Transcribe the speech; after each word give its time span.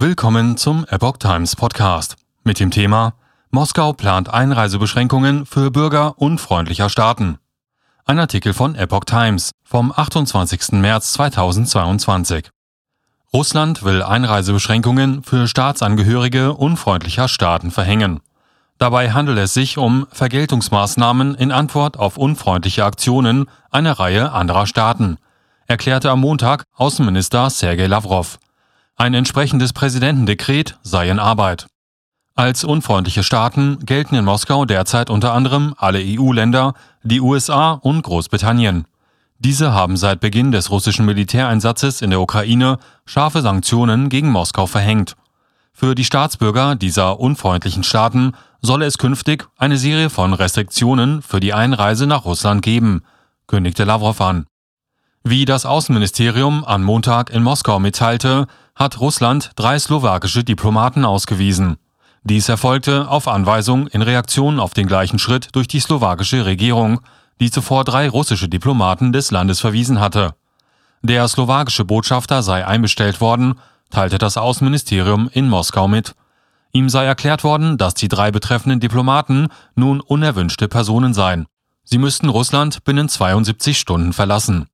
Willkommen 0.00 0.56
zum 0.56 0.86
Epoch 0.88 1.16
Times 1.16 1.56
Podcast 1.56 2.14
mit 2.44 2.60
dem 2.60 2.70
Thema 2.70 3.14
Moskau 3.50 3.92
plant 3.92 4.32
Einreisebeschränkungen 4.32 5.44
für 5.44 5.72
Bürger 5.72 6.16
unfreundlicher 6.18 6.88
Staaten. 6.88 7.38
Ein 8.04 8.20
Artikel 8.20 8.54
von 8.54 8.76
Epoch 8.76 9.06
Times 9.06 9.50
vom 9.64 9.90
28. 9.90 10.74
März 10.74 11.14
2022. 11.14 12.48
Russland 13.32 13.82
will 13.82 14.04
Einreisebeschränkungen 14.04 15.24
für 15.24 15.48
Staatsangehörige 15.48 16.52
unfreundlicher 16.52 17.26
Staaten 17.26 17.72
verhängen. 17.72 18.20
Dabei 18.78 19.10
handelt 19.10 19.38
es 19.38 19.52
sich 19.52 19.78
um 19.78 20.06
Vergeltungsmaßnahmen 20.12 21.34
in 21.34 21.50
Antwort 21.50 21.96
auf 21.96 22.18
unfreundliche 22.18 22.84
Aktionen 22.84 23.46
einer 23.72 23.98
Reihe 23.98 24.30
anderer 24.30 24.68
Staaten, 24.68 25.16
erklärte 25.66 26.12
am 26.12 26.20
Montag 26.20 26.62
Außenminister 26.76 27.50
Sergei 27.50 27.88
Lavrov. 27.88 28.38
Ein 29.00 29.14
entsprechendes 29.14 29.72
Präsidentendekret 29.72 30.76
sei 30.82 31.08
in 31.08 31.20
Arbeit. 31.20 31.68
Als 32.34 32.64
unfreundliche 32.64 33.22
Staaten 33.22 33.78
gelten 33.86 34.16
in 34.16 34.24
Moskau 34.24 34.64
derzeit 34.64 35.08
unter 35.08 35.34
anderem 35.34 35.72
alle 35.78 36.00
EU-Länder, 36.02 36.74
die 37.04 37.20
USA 37.20 37.74
und 37.74 38.02
Großbritannien. 38.02 38.86
Diese 39.38 39.72
haben 39.72 39.96
seit 39.96 40.18
Beginn 40.18 40.50
des 40.50 40.72
russischen 40.72 41.06
Militäreinsatzes 41.06 42.02
in 42.02 42.10
der 42.10 42.20
Ukraine 42.20 42.78
scharfe 43.06 43.40
Sanktionen 43.40 44.08
gegen 44.08 44.32
Moskau 44.32 44.66
verhängt. 44.66 45.14
Für 45.72 45.94
die 45.94 46.04
Staatsbürger 46.04 46.74
dieser 46.74 47.20
unfreundlichen 47.20 47.84
Staaten 47.84 48.32
solle 48.62 48.86
es 48.86 48.98
künftig 48.98 49.46
eine 49.58 49.78
Serie 49.78 50.10
von 50.10 50.34
Restriktionen 50.34 51.22
für 51.22 51.38
die 51.38 51.54
Einreise 51.54 52.08
nach 52.08 52.24
Russland 52.24 52.62
geben, 52.62 53.04
kündigte 53.46 53.84
Lavrov 53.84 54.20
an. 54.20 54.46
Wie 55.24 55.44
das 55.44 55.66
Außenministerium 55.66 56.64
am 56.64 56.82
Montag 56.82 57.30
in 57.30 57.42
Moskau 57.42 57.78
mitteilte, 57.78 58.46
hat 58.78 59.00
Russland 59.00 59.50
drei 59.56 59.76
slowakische 59.78 60.44
Diplomaten 60.44 61.04
ausgewiesen. 61.04 61.78
Dies 62.22 62.48
erfolgte 62.48 63.08
auf 63.10 63.26
Anweisung 63.26 63.88
in 63.88 64.02
Reaktion 64.02 64.60
auf 64.60 64.72
den 64.72 64.86
gleichen 64.86 65.18
Schritt 65.18 65.48
durch 65.52 65.66
die 65.66 65.80
slowakische 65.80 66.46
Regierung, 66.46 67.00
die 67.40 67.50
zuvor 67.50 67.84
drei 67.84 68.08
russische 68.08 68.48
Diplomaten 68.48 69.12
des 69.12 69.32
Landes 69.32 69.60
verwiesen 69.60 69.98
hatte. 69.98 70.34
Der 71.02 71.26
slowakische 71.26 71.84
Botschafter 71.84 72.42
sei 72.42 72.64
einbestellt 72.66 73.20
worden, 73.20 73.54
teilte 73.90 74.18
das 74.18 74.36
Außenministerium 74.36 75.28
in 75.32 75.48
Moskau 75.48 75.88
mit. 75.88 76.14
Ihm 76.72 76.88
sei 76.88 77.04
erklärt 77.04 77.42
worden, 77.42 77.78
dass 77.78 77.94
die 77.94 78.08
drei 78.08 78.30
betreffenden 78.30 78.78
Diplomaten 78.78 79.48
nun 79.74 80.00
unerwünschte 80.00 80.68
Personen 80.68 81.14
seien. 81.14 81.46
Sie 81.82 81.98
müssten 81.98 82.28
Russland 82.28 82.84
binnen 82.84 83.08
72 83.08 83.78
Stunden 83.78 84.12
verlassen. 84.12 84.68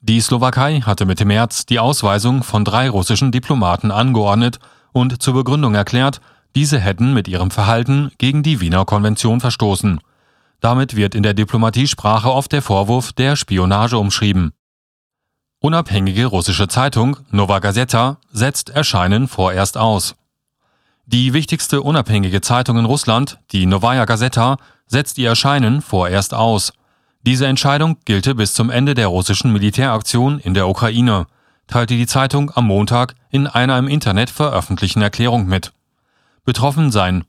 Die 0.00 0.20
Slowakei 0.20 0.80
hatte 0.80 1.06
Mitte 1.06 1.24
März 1.24 1.66
die 1.66 1.80
Ausweisung 1.80 2.44
von 2.44 2.64
drei 2.64 2.88
russischen 2.88 3.32
Diplomaten 3.32 3.90
angeordnet 3.90 4.58
und 4.92 5.20
zur 5.20 5.34
Begründung 5.34 5.74
erklärt, 5.74 6.20
diese 6.54 6.78
hätten 6.78 7.14
mit 7.14 7.28
ihrem 7.28 7.50
Verhalten 7.50 8.10
gegen 8.18 8.42
die 8.42 8.60
Wiener 8.60 8.84
Konvention 8.84 9.40
verstoßen. 9.40 10.00
Damit 10.60 10.96
wird 10.96 11.14
in 11.14 11.22
der 11.22 11.34
Diplomatiesprache 11.34 12.32
oft 12.32 12.52
der 12.52 12.62
Vorwurf 12.62 13.12
der 13.12 13.36
Spionage 13.36 13.98
umschrieben. 13.98 14.52
Unabhängige 15.60 16.26
russische 16.26 16.68
Zeitung 16.68 17.16
Nova 17.30 17.58
Gazeta 17.58 18.18
setzt 18.30 18.70
Erscheinen 18.70 19.26
vorerst 19.26 19.76
aus. 19.76 20.14
Die 21.06 21.32
wichtigste 21.32 21.82
unabhängige 21.82 22.40
Zeitung 22.40 22.78
in 22.78 22.84
Russland, 22.84 23.38
die 23.50 23.66
Novaya 23.66 24.04
Gazeta, 24.04 24.58
setzt 24.86 25.18
ihr 25.18 25.30
Erscheinen 25.30 25.80
vorerst 25.80 26.34
aus. 26.34 26.72
Diese 27.28 27.46
Entscheidung 27.46 27.98
gilte 28.06 28.34
bis 28.34 28.54
zum 28.54 28.70
Ende 28.70 28.94
der 28.94 29.08
russischen 29.08 29.52
Militäraktion 29.52 30.38
in 30.38 30.54
der 30.54 30.66
Ukraine, 30.66 31.26
teilte 31.66 31.94
die 31.94 32.06
Zeitung 32.06 32.50
am 32.54 32.66
Montag 32.66 33.16
in 33.28 33.46
einer 33.46 33.76
im 33.76 33.86
Internet 33.86 34.30
veröffentlichten 34.30 35.02
Erklärung 35.02 35.44
mit. 35.44 35.74
Betroffen 36.46 36.90
seien 36.90 37.24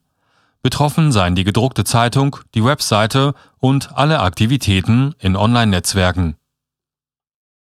Betroffen 0.62 1.12
seien 1.12 1.34
die 1.34 1.44
gedruckte 1.44 1.84
Zeitung, 1.84 2.36
die 2.54 2.64
Webseite 2.64 3.34
und 3.58 3.94
alle 3.94 4.20
Aktivitäten 4.20 5.14
in 5.18 5.36
Online-Netzwerken. 5.36 6.36